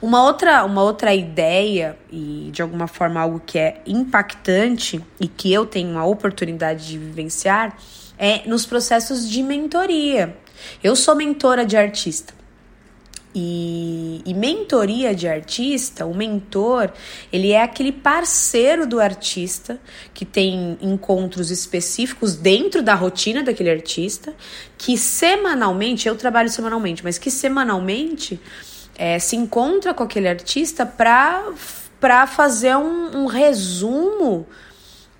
Uma 0.00 0.22
outra, 0.22 0.64
uma 0.64 0.82
outra 0.82 1.14
ideia, 1.14 1.96
e 2.10 2.50
de 2.52 2.60
alguma 2.60 2.86
forma 2.86 3.20
algo 3.20 3.40
que 3.44 3.58
é 3.58 3.80
impactante 3.86 5.02
e 5.18 5.26
que 5.26 5.52
eu 5.52 5.64
tenho 5.64 5.90
uma 5.90 6.04
oportunidade 6.04 6.86
de 6.86 6.98
vivenciar, 6.98 7.76
é 8.18 8.46
nos 8.46 8.66
processos 8.66 9.28
de 9.28 9.42
mentoria. 9.42 10.36
Eu 10.82 10.94
sou 10.94 11.14
mentora 11.14 11.64
de 11.64 11.76
artista. 11.76 12.34
E, 13.36 14.22
e, 14.24 14.32
mentoria 14.32 15.12
de 15.12 15.26
artista, 15.26 16.06
o 16.06 16.14
mentor, 16.14 16.92
ele 17.32 17.50
é 17.50 17.62
aquele 17.62 17.90
parceiro 17.90 18.86
do 18.86 19.00
artista 19.00 19.80
que 20.12 20.24
tem 20.24 20.78
encontros 20.80 21.50
específicos 21.50 22.36
dentro 22.36 22.80
da 22.80 22.94
rotina 22.94 23.42
daquele 23.42 23.70
artista, 23.70 24.32
que 24.78 24.96
semanalmente, 24.96 26.06
eu 26.06 26.14
trabalho 26.14 26.48
semanalmente, 26.48 27.02
mas 27.02 27.18
que 27.18 27.28
semanalmente 27.28 28.40
é, 28.96 29.18
se 29.18 29.34
encontra 29.34 29.92
com 29.92 30.04
aquele 30.04 30.28
artista 30.28 30.86
para 30.86 32.26
fazer 32.28 32.76
um, 32.76 33.22
um 33.22 33.26
resumo 33.26 34.46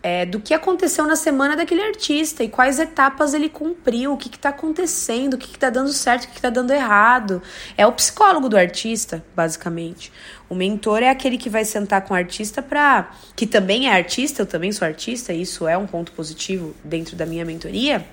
é, 0.04 0.26
do 0.26 0.38
que 0.38 0.52
aconteceu 0.52 1.06
na 1.06 1.16
semana 1.16 1.56
daquele 1.56 1.80
artista 1.80 2.44
e 2.44 2.48
quais 2.50 2.78
etapas 2.78 3.32
ele 3.32 3.48
cumpriu, 3.48 4.12
o 4.12 4.18
que 4.18 4.28
está 4.28 4.50
acontecendo, 4.50 5.32
o 5.32 5.38
que 5.38 5.46
está 5.46 5.70
dando 5.70 5.90
certo, 5.94 6.24
o 6.24 6.28
que 6.28 6.36
está 6.36 6.50
dando 6.50 6.74
errado. 6.74 7.40
É 7.74 7.86
o 7.86 7.92
psicólogo 7.92 8.46
do 8.46 8.54
artista, 8.54 9.24
basicamente. 9.34 10.12
O 10.46 10.54
mentor 10.54 11.02
é 11.02 11.08
aquele 11.08 11.38
que 11.38 11.48
vai 11.48 11.64
sentar 11.64 12.02
com 12.02 12.12
o 12.12 12.16
artista 12.18 12.60
para. 12.60 13.12
que 13.34 13.46
também 13.46 13.88
é 13.88 13.94
artista, 13.94 14.42
eu 14.42 14.46
também 14.46 14.72
sou 14.72 14.86
artista, 14.86 15.32
e 15.32 15.40
isso 15.40 15.66
é 15.66 15.78
um 15.78 15.86
ponto 15.86 16.12
positivo 16.12 16.76
dentro 16.84 17.16
da 17.16 17.24
minha 17.24 17.46
mentoria, 17.46 18.06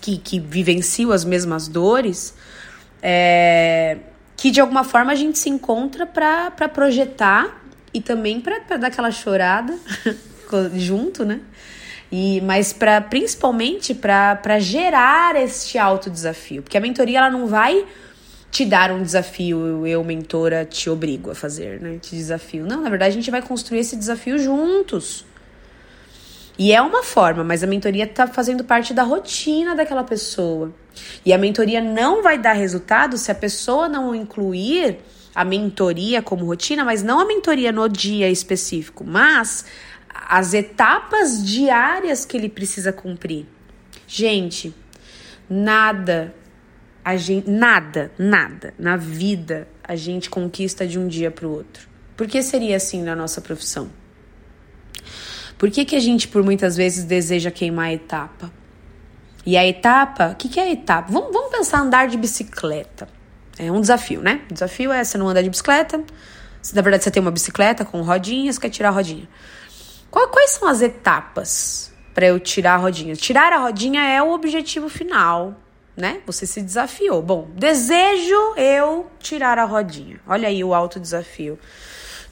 que, 0.00 0.18
que 0.18 0.40
vivencio 0.40 1.12
as 1.12 1.24
mesmas 1.24 1.68
dores. 1.68 2.34
É, 3.00 3.98
que 4.36 4.50
de 4.50 4.60
alguma 4.60 4.82
forma 4.82 5.12
a 5.12 5.14
gente 5.14 5.38
se 5.38 5.48
encontra 5.48 6.04
para 6.04 6.68
projetar 6.68 7.64
e 7.94 8.00
também 8.00 8.40
para 8.40 8.76
dar 8.76 8.88
aquela 8.88 9.12
chorada 9.12 9.72
junto, 10.74 11.24
né? 11.24 11.40
E, 12.10 12.40
mas 12.42 12.72
para 12.72 13.00
principalmente 13.00 13.94
para 13.94 14.58
gerar 14.60 15.34
este 15.36 15.76
alto 15.76 16.08
desafio, 16.08 16.62
porque 16.62 16.78
a 16.78 16.80
mentoria 16.80 17.18
ela 17.18 17.30
não 17.30 17.46
vai 17.46 17.84
te 18.50 18.64
dar 18.64 18.92
um 18.92 19.02
desafio, 19.02 19.86
eu 19.86 20.02
mentora 20.04 20.64
te 20.64 20.88
obrigo 20.88 21.30
a 21.30 21.34
fazer, 21.34 21.80
né? 21.80 21.98
Te 22.00 22.14
desafio. 22.14 22.64
Não, 22.64 22.80
na 22.80 22.88
verdade 22.88 23.10
a 23.10 23.14
gente 23.14 23.30
vai 23.30 23.42
construir 23.42 23.80
esse 23.80 23.96
desafio 23.96 24.38
juntos. 24.38 25.24
E 26.58 26.72
é 26.72 26.80
uma 26.80 27.02
forma, 27.02 27.44
mas 27.44 27.62
a 27.62 27.66
mentoria 27.66 28.04
está 28.04 28.26
fazendo 28.26 28.64
parte 28.64 28.94
da 28.94 29.02
rotina 29.02 29.74
daquela 29.74 30.02
pessoa. 30.02 30.72
E 31.24 31.32
a 31.32 31.38
mentoria 31.38 31.82
não 31.82 32.22
vai 32.22 32.38
dar 32.38 32.54
resultado 32.54 33.18
se 33.18 33.30
a 33.30 33.34
pessoa 33.34 33.90
não 33.90 34.14
incluir 34.14 34.98
a 35.34 35.44
mentoria 35.44 36.22
como 36.22 36.46
rotina, 36.46 36.82
mas 36.82 37.02
não 37.02 37.20
a 37.20 37.26
mentoria 37.26 37.70
no 37.70 37.86
dia 37.90 38.30
específico, 38.30 39.04
mas 39.06 39.66
as 40.28 40.54
etapas 40.54 41.44
diárias 41.44 42.24
que 42.24 42.36
ele 42.36 42.48
precisa 42.48 42.92
cumprir. 42.92 43.46
Gente, 44.06 44.74
nada 45.48 46.34
a 47.04 47.16
gente 47.16 47.48
nada, 47.48 48.10
nada 48.18 48.74
na 48.76 48.96
vida 48.96 49.68
a 49.84 49.94
gente 49.94 50.28
conquista 50.28 50.84
de 50.84 50.98
um 50.98 51.06
dia 51.06 51.30
para 51.30 51.46
o 51.46 51.52
outro. 51.52 51.88
Por 52.16 52.26
que 52.26 52.42
seria 52.42 52.76
assim 52.76 53.00
na 53.00 53.14
nossa 53.14 53.40
profissão? 53.40 53.88
Por 55.56 55.70
que, 55.70 55.84
que 55.84 55.94
a 55.94 56.00
gente 56.00 56.26
por 56.26 56.42
muitas 56.42 56.76
vezes 56.76 57.04
deseja 57.04 57.50
queimar 57.50 57.86
a 57.86 57.92
etapa? 57.92 58.50
E 59.46 59.56
a 59.56 59.64
etapa, 59.64 60.30
o 60.32 60.34
que, 60.34 60.48
que 60.48 60.58
é 60.58 60.64
a 60.64 60.72
etapa? 60.72 61.12
Vamos, 61.12 61.32
vamos 61.32 61.50
pensar 61.56 61.80
andar 61.80 62.08
de 62.08 62.16
bicicleta. 62.16 63.08
É 63.56 63.70
um 63.70 63.80
desafio, 63.80 64.20
né? 64.20 64.42
O 64.50 64.54
desafio 64.54 64.92
é 64.92 65.04
você 65.04 65.16
não 65.16 65.28
andar 65.28 65.42
de 65.42 65.48
bicicleta. 65.48 66.02
Na 66.74 66.82
verdade, 66.82 67.04
você 67.04 67.10
tem 67.12 67.22
uma 67.22 67.30
bicicleta 67.30 67.84
com 67.84 68.02
rodinhas, 68.02 68.58
quer 68.58 68.68
tirar 68.68 68.88
a 68.88 68.92
rodinha. 68.92 69.28
Quais 70.46 70.52
são 70.52 70.68
as 70.68 70.80
etapas 70.80 71.92
para 72.14 72.26
eu 72.26 72.38
tirar 72.38 72.74
a 72.74 72.76
rodinha? 72.76 73.16
Tirar 73.16 73.52
a 73.52 73.58
rodinha 73.58 74.00
é 74.00 74.22
o 74.22 74.30
objetivo 74.32 74.88
final, 74.88 75.56
né? 75.96 76.20
Você 76.24 76.46
se 76.46 76.62
desafiou. 76.62 77.20
Bom, 77.20 77.50
desejo 77.54 78.54
eu 78.56 79.10
tirar 79.18 79.58
a 79.58 79.64
rodinha. 79.64 80.20
Olha 80.26 80.48
aí 80.48 80.62
o 80.62 80.72
alto 80.72 81.00
desafio 81.00 81.58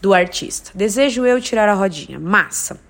do 0.00 0.14
artista. 0.14 0.70
Desejo 0.74 1.26
eu 1.26 1.40
tirar 1.40 1.68
a 1.68 1.74
rodinha. 1.74 2.20
Massa. 2.20 2.80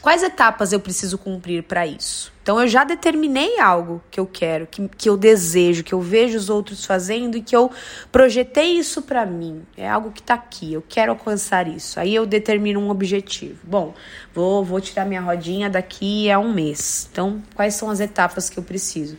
Quais 0.00 0.22
etapas 0.22 0.72
eu 0.72 0.80
preciso 0.80 1.18
cumprir 1.18 1.62
para 1.64 1.86
isso? 1.86 2.32
Então 2.46 2.60
eu 2.60 2.68
já 2.68 2.84
determinei 2.84 3.58
algo 3.58 4.00
que 4.08 4.20
eu 4.20 4.24
quero, 4.24 4.68
que, 4.68 4.88
que 4.96 5.08
eu 5.08 5.16
desejo, 5.16 5.82
que 5.82 5.92
eu 5.92 6.00
vejo 6.00 6.38
os 6.38 6.48
outros 6.48 6.84
fazendo 6.84 7.36
e 7.36 7.42
que 7.42 7.56
eu 7.56 7.72
projetei 8.12 8.78
isso 8.78 9.02
para 9.02 9.26
mim. 9.26 9.62
É 9.76 9.88
algo 9.88 10.12
que 10.12 10.20
está 10.20 10.34
aqui, 10.34 10.72
eu 10.72 10.84
quero 10.88 11.10
alcançar 11.10 11.66
isso. 11.66 11.98
Aí 11.98 12.14
eu 12.14 12.24
determino 12.24 12.78
um 12.78 12.88
objetivo. 12.88 13.58
Bom, 13.64 13.94
vou, 14.32 14.64
vou 14.64 14.80
tirar 14.80 15.04
minha 15.04 15.20
rodinha 15.20 15.68
daqui 15.68 16.30
a 16.30 16.38
um 16.38 16.52
mês. 16.54 17.08
Então, 17.10 17.42
quais 17.52 17.74
são 17.74 17.90
as 17.90 17.98
etapas 17.98 18.48
que 18.48 18.56
eu 18.56 18.62
preciso? 18.62 19.18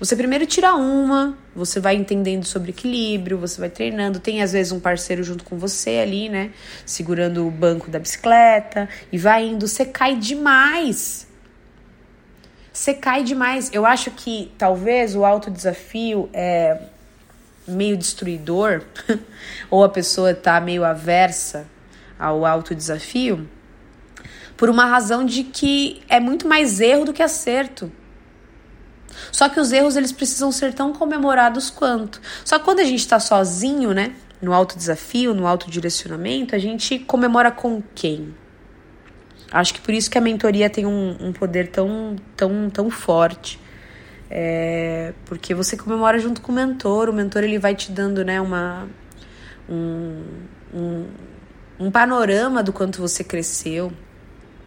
Você 0.00 0.16
primeiro 0.16 0.44
tira 0.44 0.74
uma, 0.74 1.38
você 1.54 1.78
vai 1.78 1.94
entendendo 1.94 2.44
sobre 2.44 2.70
equilíbrio, 2.70 3.38
você 3.38 3.60
vai 3.60 3.70
treinando. 3.70 4.18
Tem 4.18 4.42
às 4.42 4.50
vezes 4.50 4.72
um 4.72 4.80
parceiro 4.80 5.22
junto 5.22 5.44
com 5.44 5.56
você 5.56 6.00
ali, 6.02 6.28
né? 6.28 6.50
Segurando 6.84 7.46
o 7.46 7.52
banco 7.52 7.88
da 7.88 8.00
bicicleta 8.00 8.88
e 9.12 9.16
vai 9.16 9.46
indo. 9.46 9.68
Você 9.68 9.84
cai 9.84 10.16
demais. 10.16 11.32
Você 12.74 12.92
cai 12.92 13.22
demais. 13.22 13.70
Eu 13.72 13.86
acho 13.86 14.10
que 14.10 14.52
talvez 14.58 15.14
o 15.14 15.24
alto 15.24 15.48
desafio 15.48 16.28
é 16.32 16.88
meio 17.68 17.96
destruidor, 17.96 18.82
ou 19.70 19.84
a 19.84 19.88
pessoa 19.88 20.34
tá 20.34 20.60
meio 20.60 20.84
aversa 20.84 21.66
ao 22.18 22.44
alto 22.44 22.74
desafio, 22.74 23.48
por 24.56 24.68
uma 24.68 24.86
razão 24.86 25.24
de 25.24 25.44
que 25.44 26.02
é 26.08 26.18
muito 26.18 26.48
mais 26.48 26.80
erro 26.80 27.04
do 27.04 27.12
que 27.12 27.22
acerto. 27.22 27.90
Só 29.30 29.48
que 29.48 29.60
os 29.60 29.70
erros 29.70 29.96
eles 29.96 30.10
precisam 30.10 30.50
ser 30.50 30.74
tão 30.74 30.92
comemorados 30.92 31.70
quanto. 31.70 32.20
Só 32.44 32.58
que 32.58 32.64
quando 32.64 32.80
a 32.80 32.84
gente 32.84 32.98
está 32.98 33.20
sozinho, 33.20 33.94
né, 33.94 34.16
no 34.42 34.52
alto 34.52 34.76
desafio, 34.76 35.32
no 35.32 35.46
alto 35.46 35.70
direcionamento, 35.70 36.56
a 36.56 36.58
gente 36.58 36.98
comemora 36.98 37.52
com 37.52 37.80
quem? 37.94 38.34
Acho 39.54 39.72
que 39.72 39.80
por 39.80 39.94
isso 39.94 40.10
que 40.10 40.18
a 40.18 40.20
mentoria 40.20 40.68
tem 40.68 40.84
um, 40.84 41.16
um 41.20 41.32
poder 41.32 41.68
tão, 41.68 42.16
tão, 42.36 42.68
tão 42.68 42.90
forte. 42.90 43.60
É, 44.28 45.12
porque 45.26 45.54
você 45.54 45.76
comemora 45.76 46.18
junto 46.18 46.40
com 46.40 46.50
o 46.50 46.54
mentor, 46.56 47.08
o 47.08 47.12
mentor 47.12 47.44
ele 47.44 47.56
vai 47.56 47.72
te 47.72 47.92
dando 47.92 48.24
né, 48.24 48.40
uma, 48.40 48.88
um, 49.68 50.24
um, 50.74 51.06
um 51.78 51.88
panorama 51.88 52.64
do 52.64 52.72
quanto 52.72 53.00
você 53.00 53.22
cresceu, 53.22 53.92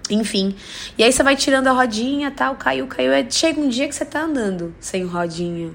enfim. 0.09 0.55
E 0.97 1.03
aí 1.03 1.11
você 1.11 1.21
vai 1.21 1.35
tirando 1.35 1.67
a 1.67 1.73
rodinha, 1.73 2.31
tal, 2.31 2.55
caiu, 2.55 2.87
caiu. 2.87 3.11
É, 3.11 3.29
chega 3.29 3.59
um 3.59 3.67
dia 3.67 3.89
que 3.89 3.93
você 3.93 4.05
tá 4.05 4.21
andando 4.21 4.73
sem 4.79 5.03
rodinha. 5.03 5.71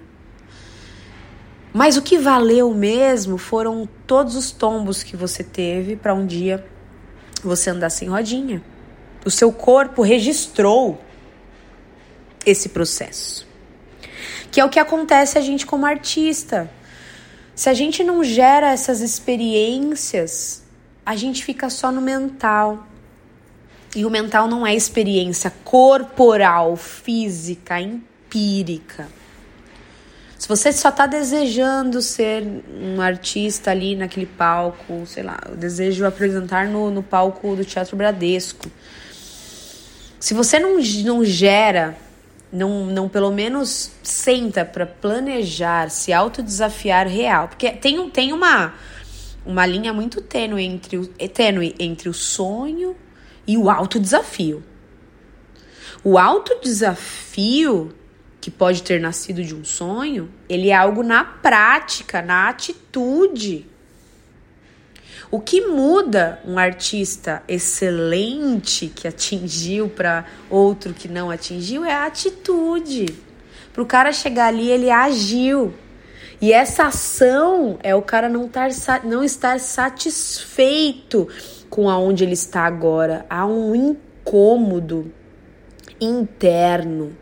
Mas 1.71 1.99
o 1.99 2.02
que 2.02 2.16
valeu 2.16 2.73
mesmo 2.73 3.37
foram 3.37 3.87
todos 4.07 4.37
os 4.37 4.50
tombos 4.50 5.02
que 5.02 5.19
você 5.19 5.45
teve 5.45 5.97
para 5.97 6.14
um 6.14 6.25
dia 6.25 6.64
você 7.45 7.69
andar 7.69 7.90
sem 7.90 8.09
rodinha. 8.09 8.72
O 9.25 9.31
seu 9.31 9.52
corpo 9.52 10.02
registrou 10.02 11.00
esse 12.45 12.69
processo. 12.69 13.47
Que 14.50 14.61
é 14.61 14.64
o 14.64 14.69
que 14.69 14.79
acontece 14.79 15.38
a 15.38 15.41
gente 15.41 15.64
como 15.64 15.87
artista. 15.87 16.71
Se 17.55 17.69
a 17.69 17.75
gente 17.75 18.02
não 18.02 18.25
gera 18.25 18.73
essas 18.73 19.00
experiências, 19.00 20.62
a 21.05 21.17
gente 21.17 21.45
fica 21.45 21.71
só 21.71 21.93
no 21.93 22.00
mental. 22.00 22.87
E 23.95 24.05
o 24.05 24.11
mental 24.11 24.49
não 24.49 24.67
é 24.67 24.75
experiência 24.75 25.52
corporal, 25.64 26.76
física, 26.76 27.81
empírica. 27.81 29.07
Se 30.43 30.49
você 30.49 30.73
só 30.73 30.88
está 30.88 31.07
desejando 31.07 32.02
ser 32.02 32.43
um 32.69 33.00
artista 33.00 33.71
ali 33.71 33.95
naquele 33.95 34.26
palco, 34.26 35.05
sei 35.07 35.23
lá, 35.23 35.38
eu 35.49 35.55
desejo 35.55 36.05
apresentar 36.05 36.67
no, 36.67 36.91
no 36.91 37.00
palco 37.00 37.55
do 37.55 37.64
Teatro 37.64 37.97
Bradesco. 37.97 38.69
Se 40.23 40.35
você 40.35 40.61
não, 40.61 40.76
não 41.05 41.25
gera, 41.25 41.99
não, 42.52 42.87
não 42.87 43.09
pelo 43.09 43.33
menos 43.33 43.91
senta 44.05 44.64
para 44.64 44.87
planejar, 44.87 45.91
se 45.91 46.12
autodesafiar 46.12 47.09
real, 47.09 47.49
porque 47.49 47.73
tem, 47.73 48.09
tem 48.09 48.33
uma, 48.33 48.73
uma 49.45 49.67
linha 49.67 49.93
muito 49.93 50.21
tênue 50.21 50.62
entre, 50.62 50.97
o, 50.97 51.09
tênue 51.09 51.75
entre 51.76 52.09
o 52.09 52.14
sonho 52.14 52.95
e 53.45 53.59
o 53.59 53.69
alto 53.69 53.99
desafio. 53.99 54.62
O 56.05 56.17
alto 56.17 56.57
desafio 56.62 57.93
que 58.41 58.49
pode 58.49 58.85
ter 58.85 59.00
nascido 59.00 59.43
de 59.43 59.57
um 59.57 59.64
sonho, 59.64 60.31
ele 60.49 60.69
é 60.69 60.75
algo 60.76 61.02
na 61.02 61.25
prática, 61.25 62.23
na 62.23 62.49
atitude. 62.49 63.67
O 65.33 65.41
que 65.41 65.62
muda 65.62 66.39
um 66.45 66.59
artista 66.59 67.43
excelente 67.49 68.89
que 68.89 69.09
atingiu 69.09 69.89
para 69.89 70.27
outro 70.51 70.93
que 70.93 71.09
não 71.09 71.31
atingiu 71.31 71.87
é 71.87 71.95
a 71.95 72.05
atitude. 72.05 73.07
Para 73.73 73.83
o 73.83 73.87
cara 73.87 74.12
chegar 74.12 74.49
ali, 74.49 74.69
ele 74.69 74.91
agiu. 74.91 75.73
E 76.39 76.53
essa 76.53 76.89
ação 76.89 77.79
é 77.83 77.95
o 77.95 78.03
cara 78.03 78.29
não, 78.29 78.47
tar, 78.47 78.69
não 79.05 79.25
estar 79.25 79.59
satisfeito 79.59 81.27
com 81.71 81.89
aonde 81.89 82.25
ele 82.25 82.35
está 82.35 82.67
agora. 82.67 83.25
Há 83.31 83.47
um 83.47 83.75
incômodo 83.75 85.11
interno. 85.99 87.17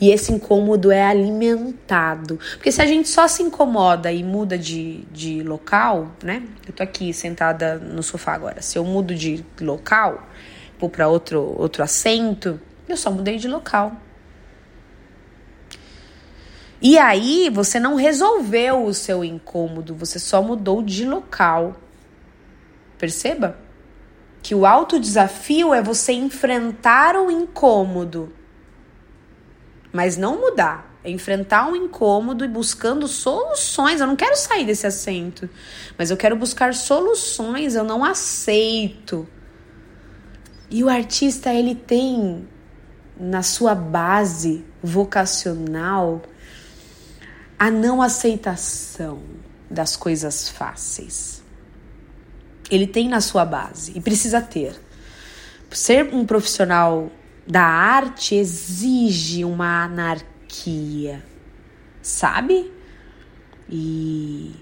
E 0.00 0.10
esse 0.10 0.32
incômodo 0.32 0.90
é 0.90 1.04
alimentado. 1.04 2.38
Porque 2.54 2.72
se 2.72 2.80
a 2.80 2.86
gente 2.86 3.08
só 3.08 3.28
se 3.28 3.42
incomoda 3.42 4.10
e 4.12 4.22
muda 4.22 4.58
de, 4.58 5.04
de 5.12 5.42
local, 5.42 6.12
né? 6.22 6.42
Eu 6.66 6.72
tô 6.72 6.82
aqui 6.82 7.12
sentada 7.12 7.76
no 7.76 8.02
sofá 8.02 8.34
agora. 8.34 8.60
Se 8.62 8.78
eu 8.78 8.84
mudo 8.84 9.14
de 9.14 9.44
local, 9.60 10.28
vou 10.78 10.90
para 10.90 11.08
outro, 11.08 11.54
outro 11.58 11.82
assento, 11.82 12.60
eu 12.88 12.96
só 12.96 13.10
mudei 13.10 13.36
de 13.36 13.48
local. 13.48 13.92
E 16.80 16.98
aí 16.98 17.48
você 17.50 17.80
não 17.80 17.94
resolveu 17.94 18.84
o 18.84 18.92
seu 18.92 19.24
incômodo, 19.24 19.94
você 19.94 20.18
só 20.18 20.42
mudou 20.42 20.82
de 20.82 21.06
local. 21.06 21.76
Perceba 22.98 23.56
que 24.42 24.54
o 24.54 24.66
alto 24.66 25.00
desafio 25.00 25.72
é 25.72 25.80
você 25.80 26.12
enfrentar 26.12 27.16
o 27.16 27.30
incômodo, 27.30 28.30
mas 29.94 30.16
não 30.16 30.40
mudar. 30.40 30.92
Enfrentar 31.04 31.68
um 31.68 31.76
incômodo 31.76 32.44
e 32.44 32.48
buscando 32.48 33.06
soluções. 33.06 34.00
Eu 34.00 34.08
não 34.08 34.16
quero 34.16 34.36
sair 34.36 34.66
desse 34.66 34.86
assento, 34.86 35.48
mas 35.96 36.10
eu 36.10 36.16
quero 36.16 36.34
buscar 36.34 36.74
soluções. 36.74 37.76
Eu 37.76 37.84
não 37.84 38.04
aceito. 38.04 39.28
E 40.68 40.82
o 40.82 40.88
artista 40.88 41.54
ele 41.54 41.76
tem 41.76 42.48
na 43.16 43.44
sua 43.44 43.74
base 43.74 44.64
vocacional 44.82 46.22
a 47.56 47.70
não 47.70 48.02
aceitação 48.02 49.22
das 49.70 49.94
coisas 49.94 50.48
fáceis. 50.48 51.40
Ele 52.68 52.86
tem 52.86 53.08
na 53.08 53.20
sua 53.20 53.44
base 53.44 53.92
e 53.94 54.00
precisa 54.00 54.40
ter. 54.40 54.74
Ser 55.70 56.14
um 56.14 56.24
profissional 56.24 57.10
da 57.46 57.62
arte 57.62 58.34
exige 58.34 59.44
uma 59.44 59.84
anarquia, 59.84 61.24
sabe? 62.00 62.72
E, 63.68 64.52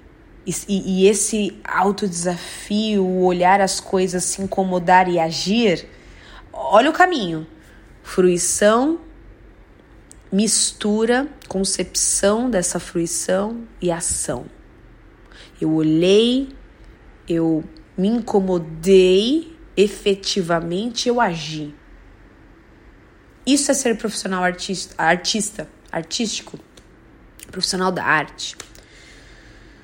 e, 0.47 0.55
e 0.69 1.07
esse 1.07 1.61
autodesafio, 1.65 3.07
olhar 3.07 3.61
as 3.61 3.81
coisas, 3.81 4.25
se 4.25 4.43
incomodar 4.43 5.09
e 5.09 5.19
agir, 5.19 5.89
olha 6.53 6.91
o 6.91 6.93
caminho. 6.93 7.47
Fruição 8.03 8.99
mistura 10.33 11.29
concepção 11.47 12.49
dessa 12.49 12.81
fruição 12.81 13.65
e 13.83 13.93
ação. 13.93 14.47
Eu 15.61 15.75
olhei, 15.75 16.49
eu 17.29 17.63
me 17.97 18.09
incomodei, 18.09 19.55
efetivamente 19.77 21.07
eu 21.07 21.21
agi. 21.21 21.75
Isso 23.47 23.71
é 23.71 23.75
ser 23.75 23.97
profissional 23.97 24.43
artista, 24.43 24.95
artista, 24.97 25.69
artístico, 25.91 26.59
profissional 27.51 27.91
da 27.91 28.05
arte. 28.05 28.57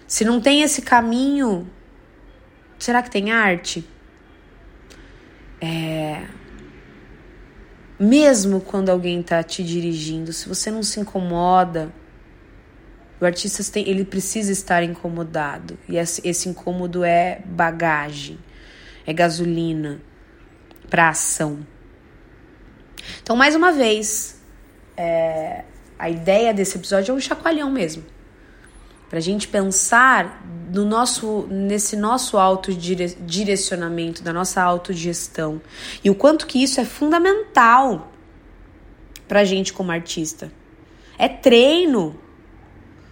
Se 0.06 0.24
não 0.24 0.40
tem 0.40 0.62
esse 0.62 0.82
caminho, 0.82 1.68
será 2.78 3.02
que 3.02 3.10
tem 3.10 3.30
arte? 3.30 3.84
É, 5.60 6.24
mesmo 7.98 8.60
quando 8.60 8.90
alguém 8.90 9.20
está 9.20 9.42
te 9.42 9.62
dirigindo, 9.64 10.32
se 10.32 10.48
você 10.48 10.70
não 10.70 10.82
se 10.82 11.00
incomoda, 11.00 11.92
o 13.20 13.24
artista 13.24 13.62
tem, 13.72 13.88
ele 13.88 14.04
precisa 14.04 14.52
estar 14.52 14.82
incomodado. 14.84 15.76
E 15.88 15.96
esse, 15.96 16.48
incômodo 16.48 17.02
é 17.02 17.42
bagagem, 17.44 18.38
é 19.04 19.12
gasolina 19.12 20.00
para 20.88 21.08
ação. 21.08 21.66
Então, 23.22 23.36
mais 23.36 23.54
uma 23.54 23.72
vez, 23.72 24.40
é, 24.96 25.64
a 25.98 26.08
ideia 26.08 26.52
desse 26.54 26.76
episódio 26.76 27.12
é 27.12 27.14
um 27.14 27.20
chacoalhão 27.20 27.70
mesmo. 27.70 28.04
Pra 29.08 29.20
gente 29.20 29.48
pensar 29.48 30.44
no 30.70 30.84
nosso, 30.84 31.46
nesse 31.48 31.96
nosso 31.96 32.36
autodirecionamento, 32.36 34.22
da 34.22 34.32
nossa 34.32 34.62
autogestão. 34.62 35.60
E 36.04 36.10
o 36.10 36.14
quanto 36.14 36.46
que 36.46 36.62
isso 36.62 36.80
é 36.80 36.84
fundamental 36.84 38.12
pra 39.26 39.44
gente 39.44 39.72
como 39.72 39.92
artista. 39.92 40.52
É 41.18 41.28
treino. 41.28 42.18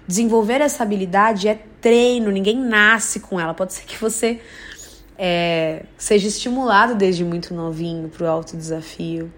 Desenvolver 0.07 0.61
essa 0.61 0.83
habilidade 0.83 1.49
é 1.49 1.59
treino, 1.81 2.31
ninguém 2.31 2.57
nasce 2.57 3.21
com 3.21 3.41
ela. 3.41 3.55
Pode 3.55 3.73
ser 3.75 3.85
que 3.85 3.97
você 3.99 4.41
é, 5.19 5.85
seja 5.97 6.29
estimulado 6.29 6.95
desde 6.95 7.25
muito 7.25 7.55
novinho 7.55 8.09
para 8.09 8.25
o 8.25 8.29
alto 8.29 8.57
desafio. 8.57 9.33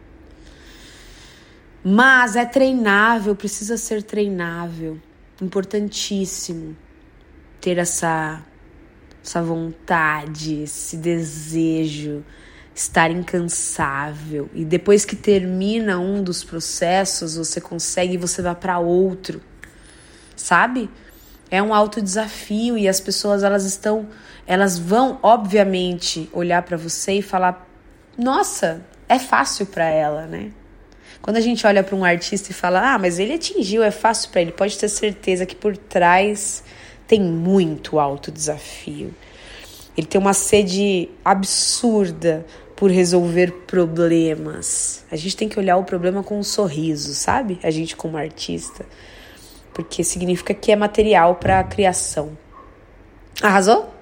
Mas 1.91 2.37
é 2.37 2.45
treinável, 2.45 3.35
precisa 3.35 3.79
ser 3.79 4.03
treinável 4.03 5.01
importantíssimo 5.41 6.77
ter 7.63 7.79
essa, 7.79 8.43
essa 9.25 9.41
vontade, 9.41 10.65
esse 10.65 10.99
desejo, 10.99 12.23
estar 12.75 13.11
incansável. 13.11 14.51
E 14.53 14.67
depois 14.67 15.07
que 15.07 15.17
termina 15.17 15.99
um 15.99 16.23
dos 16.23 16.45
processos, 16.45 17.37
você 17.37 17.59
consegue 17.59 18.15
e 18.15 18.19
você 18.19 18.43
vai 18.43 18.55
para 18.55 18.79
outro. 18.79 19.41
Sabe? 20.37 20.91
É 21.51 21.63
um 21.63 21.73
alto 21.73 22.03
desafio 22.03 22.77
e 22.77 22.87
as 22.87 23.01
pessoas 23.01 23.43
elas 23.43 23.65
estão, 23.65 24.11
elas 24.47 24.79
vão 24.79 25.19
obviamente 25.23 26.29
olhar 26.35 26.61
para 26.61 26.77
você 26.77 27.15
e 27.15 27.23
falar: 27.23 27.67
"Nossa, 28.19 28.85
é 29.09 29.19
fácil 29.19 29.65
para 29.65 29.87
ela, 29.87 30.27
né?" 30.27 30.53
Quando 31.21 31.37
a 31.37 31.41
gente 31.41 31.67
olha 31.67 31.83
para 31.83 31.95
um 31.95 32.05
artista 32.05 32.51
e 32.51 32.55
fala, 32.55 32.95
ah, 32.95 32.99
mas 32.99 33.19
ele 33.19 33.35
atingiu, 33.35 33.83
é 33.83 33.91
fácil 33.91 34.31
para 34.31 34.41
ele, 34.41 34.53
pode 34.53 34.79
ter 34.79 34.89
certeza 34.89 35.45
que 35.45 35.55
por 35.55 35.77
trás 35.77 36.63
tem 37.07 37.21
muito 37.21 37.99
alto 37.99 38.31
desafio. 38.31 39.15
Ele 39.97 40.07
tem 40.07 40.21
uma 40.21 40.33
sede 40.33 41.09
absurda 41.25 42.47
por 42.77 42.91
resolver 42.91 43.51
problemas. 43.67 45.05
A 45.11 45.17
gente 45.17 45.37
tem 45.37 45.49
que 45.49 45.59
olhar 45.59 45.77
o 45.77 45.83
problema 45.83 46.23
com 46.23 46.39
um 46.39 46.45
sorriso, 46.45 47.13
sabe? 47.15 47.59
A 47.65 47.71
gente 47.71 47.97
como 47.97 48.17
artista, 48.17 48.87
porque 49.75 50.05
significa 50.05 50.55
que 50.55 50.71
é 50.71 50.77
material 50.77 51.35
para 51.35 51.59
a 51.59 51.65
criação. 51.65 52.39
Arrasou? 53.43 53.93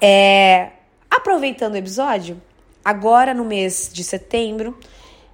É, 0.00 0.70
aproveitando 1.08 1.74
o 1.74 1.76
episódio, 1.76 2.40
agora 2.84 3.32
no 3.32 3.44
mês 3.44 3.90
de 3.92 4.02
setembro, 4.02 4.76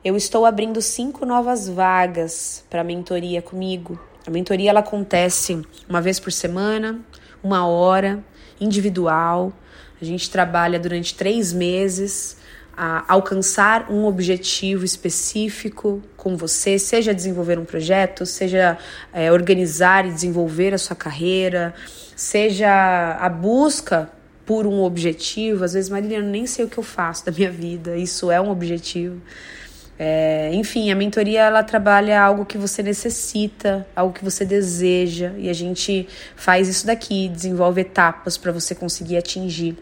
eu 0.04 0.18
estou 0.18 0.44
abrindo 0.44 0.82
cinco 0.82 1.24
novas 1.24 1.66
vagas 1.66 2.62
para 2.68 2.84
mentoria 2.84 3.40
comigo. 3.40 3.98
A 4.26 4.30
mentoria 4.30 4.68
ela 4.68 4.80
acontece 4.80 5.62
uma 5.88 6.02
vez 6.02 6.20
por 6.20 6.30
semana, 6.30 7.00
uma 7.42 7.66
hora, 7.66 8.22
individual. 8.60 9.50
A 10.00 10.04
gente 10.04 10.28
trabalha 10.28 10.78
durante 10.78 11.14
três 11.14 11.54
meses 11.54 12.36
a 12.76 13.10
alcançar 13.10 13.90
um 13.90 14.04
objetivo 14.04 14.84
específico 14.84 16.02
com 16.18 16.36
você, 16.36 16.78
seja 16.78 17.14
desenvolver 17.14 17.58
um 17.58 17.64
projeto, 17.64 18.26
seja 18.26 18.76
é, 19.10 19.32
organizar 19.32 20.04
e 20.04 20.12
desenvolver 20.12 20.74
a 20.74 20.78
sua 20.78 20.96
carreira, 20.96 21.72
seja 22.14 23.16
a 23.18 23.28
busca 23.30 24.10
por 24.44 24.66
um 24.66 24.82
objetivo. 24.82 25.64
Às 25.64 25.72
vezes, 25.72 25.90
eu 25.90 26.22
nem 26.22 26.46
sei 26.46 26.66
o 26.66 26.68
que 26.68 26.76
eu 26.76 26.84
faço 26.84 27.24
da 27.24 27.32
minha 27.32 27.50
vida, 27.50 27.96
isso 27.96 28.30
é 28.30 28.38
um 28.38 28.50
objetivo. 28.50 29.22
É, 29.98 30.50
enfim, 30.52 30.90
a 30.90 30.94
mentoria 30.94 31.42
ela 31.42 31.62
trabalha 31.62 32.20
algo 32.20 32.44
que 32.44 32.58
você 32.58 32.82
necessita, 32.82 33.86
algo 33.94 34.12
que 34.12 34.24
você 34.24 34.44
deseja, 34.44 35.32
e 35.38 35.48
a 35.48 35.52
gente 35.52 36.08
faz 36.34 36.68
isso 36.68 36.86
daqui, 36.86 37.28
desenvolve 37.28 37.80
etapas 37.80 38.36
para 38.36 38.50
você 38.50 38.74
conseguir 38.74 39.16
atingir. 39.16 39.76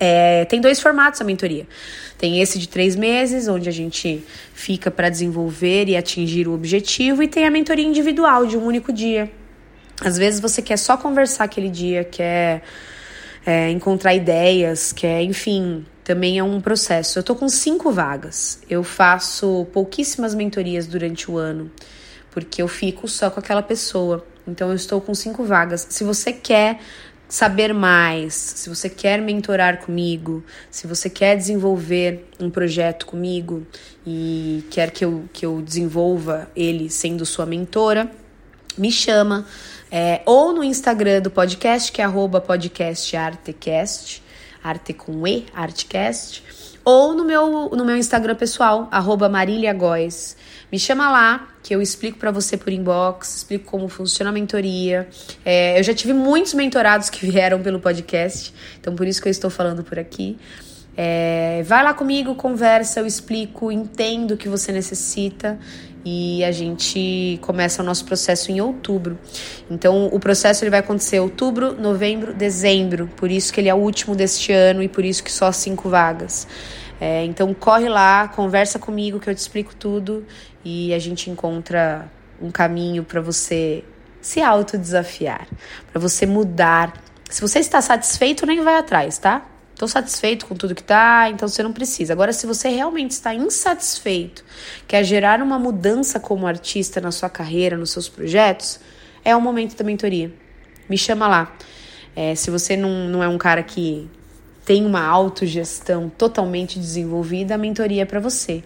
É, 0.00 0.44
tem 0.44 0.60
dois 0.60 0.80
formatos 0.80 1.20
a 1.20 1.24
mentoria. 1.24 1.66
Tem 2.16 2.40
esse 2.40 2.58
de 2.58 2.68
três 2.68 2.96
meses, 2.96 3.48
onde 3.48 3.68
a 3.68 3.72
gente 3.72 4.24
fica 4.54 4.90
para 4.90 5.08
desenvolver 5.08 5.88
e 5.88 5.96
atingir 5.96 6.48
o 6.48 6.54
objetivo, 6.54 7.22
e 7.22 7.28
tem 7.28 7.44
a 7.44 7.50
mentoria 7.50 7.84
individual 7.84 8.46
de 8.46 8.56
um 8.56 8.64
único 8.64 8.92
dia. 8.92 9.30
Às 10.00 10.16
vezes 10.16 10.40
você 10.40 10.62
quer 10.62 10.78
só 10.78 10.96
conversar 10.96 11.44
aquele 11.44 11.68
dia, 11.68 12.04
quer 12.04 12.62
é, 13.44 13.70
encontrar 13.70 14.14
ideias, 14.14 14.92
quer, 14.92 15.22
enfim, 15.22 15.84
também 16.08 16.38
é 16.38 16.42
um 16.42 16.58
processo. 16.58 17.18
Eu 17.18 17.22
tô 17.22 17.36
com 17.36 17.50
cinco 17.50 17.92
vagas. 17.92 18.60
Eu 18.66 18.82
faço 18.82 19.66
pouquíssimas 19.74 20.34
mentorias 20.34 20.86
durante 20.86 21.30
o 21.30 21.36
ano, 21.36 21.70
porque 22.30 22.62
eu 22.62 22.68
fico 22.68 23.06
só 23.06 23.28
com 23.28 23.38
aquela 23.38 23.62
pessoa. 23.62 24.26
Então 24.46 24.70
eu 24.70 24.74
estou 24.74 25.02
com 25.02 25.14
cinco 25.14 25.44
vagas. 25.44 25.86
Se 25.90 26.04
você 26.04 26.32
quer 26.32 26.80
saber 27.28 27.74
mais, 27.74 28.32
se 28.32 28.70
você 28.70 28.88
quer 28.88 29.20
mentorar 29.20 29.84
comigo, 29.84 30.42
se 30.70 30.86
você 30.86 31.10
quer 31.10 31.36
desenvolver 31.36 32.26
um 32.40 32.48
projeto 32.48 33.04
comigo 33.04 33.66
e 34.06 34.64
quer 34.70 34.90
que 34.90 35.04
eu, 35.04 35.28
que 35.30 35.44
eu 35.44 35.60
desenvolva 35.60 36.50
ele 36.56 36.88
sendo 36.88 37.26
sua 37.26 37.44
mentora, 37.44 38.10
me 38.78 38.90
chama. 38.90 39.44
É, 39.90 40.22
ou 40.24 40.54
no 40.54 40.64
Instagram 40.64 41.20
do 41.20 41.30
podcast, 41.30 41.92
que 41.92 42.00
é 42.00 42.06
podcastartecast, 42.40 44.22
arte 44.62 44.92
com 44.92 45.26
E, 45.26 45.46
artcast, 45.54 46.42
ou 46.84 47.14
no 47.14 47.24
meu, 47.24 47.70
no 47.70 47.84
meu 47.84 47.96
Instagram 47.96 48.34
pessoal, 48.34 48.88
arroba 48.90 49.28
mariliagóis. 49.28 50.36
Me 50.70 50.78
chama 50.78 51.10
lá, 51.10 51.48
que 51.62 51.74
eu 51.74 51.80
explico 51.80 52.18
para 52.18 52.30
você 52.30 52.56
por 52.56 52.72
inbox, 52.72 53.36
explico 53.36 53.64
como 53.70 53.88
funciona 53.88 54.30
a 54.30 54.32
mentoria. 54.32 55.08
É, 55.44 55.78
eu 55.78 55.82
já 55.82 55.94
tive 55.94 56.12
muitos 56.12 56.54
mentorados 56.54 57.10
que 57.10 57.24
vieram 57.30 57.60
pelo 57.62 57.80
podcast, 57.80 58.54
então 58.80 58.94
por 58.94 59.06
isso 59.06 59.20
que 59.20 59.28
eu 59.28 59.30
estou 59.30 59.50
falando 59.50 59.82
por 59.82 59.98
aqui. 59.98 60.38
É, 61.00 61.62
vai 61.64 61.84
lá 61.84 61.94
comigo, 61.94 62.34
conversa, 62.34 62.98
eu 63.00 63.06
explico, 63.06 63.70
entendo 63.70 64.32
o 64.32 64.36
que 64.36 64.48
você 64.48 64.72
necessita 64.72 65.58
e 66.04 66.44
a 66.44 66.52
gente 66.52 67.38
começa 67.42 67.82
o 67.82 67.84
nosso 67.84 68.04
processo 68.04 68.50
em 68.50 68.60
outubro. 68.60 69.18
Então, 69.70 70.06
o 70.06 70.18
processo 70.18 70.64
ele 70.64 70.70
vai 70.70 70.80
acontecer 70.80 71.20
outubro, 71.20 71.74
novembro, 71.74 72.32
dezembro. 72.32 73.08
Por 73.16 73.30
isso 73.30 73.52
que 73.52 73.60
ele 73.60 73.68
é 73.68 73.74
o 73.74 73.78
último 73.78 74.14
deste 74.14 74.52
ano 74.52 74.82
e 74.82 74.88
por 74.88 75.04
isso 75.04 75.22
que 75.22 75.32
só 75.32 75.50
cinco 75.52 75.88
vagas. 75.88 76.46
É, 77.00 77.24
então, 77.24 77.52
corre 77.54 77.88
lá, 77.88 78.28
conversa 78.28 78.78
comigo 78.78 79.20
que 79.20 79.28
eu 79.28 79.34
te 79.34 79.38
explico 79.38 79.74
tudo 79.74 80.24
e 80.64 80.92
a 80.92 80.98
gente 80.98 81.30
encontra 81.30 82.10
um 82.40 82.50
caminho 82.50 83.04
para 83.04 83.20
você 83.20 83.84
se 84.20 84.40
autodesafiar, 84.40 85.46
para 85.92 86.00
você 86.00 86.26
mudar. 86.26 86.92
Se 87.28 87.40
você 87.40 87.58
está 87.58 87.80
satisfeito, 87.80 88.46
nem 88.46 88.62
vai 88.62 88.76
atrás, 88.76 89.18
tá? 89.18 89.44
Estou 89.78 89.86
satisfeito 89.86 90.44
com 90.44 90.56
tudo 90.56 90.74
que 90.74 90.82
tá, 90.82 91.30
então 91.30 91.46
você 91.46 91.62
não 91.62 91.72
precisa. 91.72 92.12
Agora, 92.12 92.32
se 92.32 92.48
você 92.48 92.68
realmente 92.68 93.12
está 93.12 93.32
insatisfeito, 93.32 94.44
quer 94.88 95.04
gerar 95.04 95.40
uma 95.40 95.56
mudança 95.56 96.18
como 96.18 96.48
artista 96.48 97.00
na 97.00 97.12
sua 97.12 97.30
carreira, 97.30 97.76
nos 97.76 97.90
seus 97.90 98.08
projetos, 98.08 98.80
é 99.24 99.36
o 99.36 99.40
momento 99.40 99.76
da 99.76 99.84
mentoria. 99.84 100.32
Me 100.88 100.98
chama 100.98 101.28
lá. 101.28 101.56
É, 102.16 102.34
se 102.34 102.50
você 102.50 102.76
não, 102.76 103.08
não 103.08 103.22
é 103.22 103.28
um 103.28 103.38
cara 103.38 103.62
que 103.62 104.10
tem 104.64 104.84
uma 104.84 105.06
autogestão 105.06 106.08
totalmente 106.10 106.76
desenvolvida, 106.76 107.54
a 107.54 107.58
mentoria 107.58 108.02
é 108.02 108.04
para 108.04 108.18
você. 108.18 108.64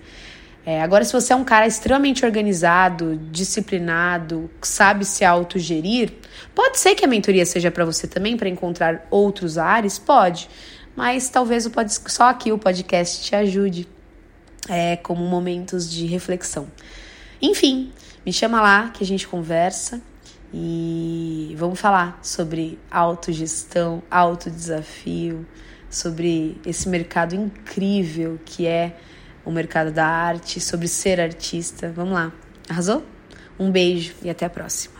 É, 0.64 0.80
agora, 0.80 1.04
se 1.04 1.12
você 1.12 1.34
é 1.34 1.36
um 1.36 1.44
cara 1.44 1.66
extremamente 1.66 2.24
organizado, 2.24 3.20
disciplinado, 3.30 4.48
sabe 4.62 5.04
se 5.04 5.26
autogerir, 5.26 6.10
pode 6.54 6.78
ser 6.78 6.94
que 6.94 7.04
a 7.04 7.08
mentoria 7.08 7.44
seja 7.44 7.70
para 7.70 7.84
você 7.84 8.06
também, 8.06 8.34
para 8.34 8.48
encontrar 8.48 9.06
outros 9.10 9.58
ares? 9.58 9.98
Pode 9.98 10.48
mas 10.96 11.28
talvez 11.28 11.68
só 12.06 12.28
aqui 12.28 12.52
o 12.52 12.58
podcast 12.58 13.22
te 13.22 13.34
ajude 13.34 13.88
é, 14.68 14.96
como 14.96 15.24
momentos 15.24 15.90
de 15.90 16.06
reflexão. 16.06 16.66
Enfim, 17.40 17.92
me 18.24 18.32
chama 18.32 18.60
lá 18.60 18.90
que 18.90 19.02
a 19.02 19.06
gente 19.06 19.26
conversa 19.26 20.00
e 20.54 21.54
vamos 21.58 21.80
falar 21.80 22.18
sobre 22.22 22.78
autogestão, 22.90 24.02
autodesafio, 24.10 25.46
sobre 25.90 26.60
esse 26.64 26.88
mercado 26.88 27.34
incrível 27.34 28.38
que 28.44 28.66
é 28.66 28.96
o 29.44 29.50
mercado 29.50 29.90
da 29.90 30.06
arte, 30.06 30.60
sobre 30.60 30.88
ser 30.88 31.20
artista. 31.20 31.92
Vamos 31.94 32.14
lá. 32.14 32.32
Arrasou? 32.68 33.04
Um 33.58 33.70
beijo 33.70 34.14
e 34.22 34.30
até 34.30 34.46
a 34.46 34.50
próxima. 34.50 34.91